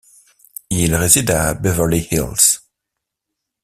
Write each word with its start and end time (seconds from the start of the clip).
Il 0.71 0.95
réside 0.95 1.29
à 1.29 1.53
Beverly 1.53 2.07
Hills. 2.09 2.57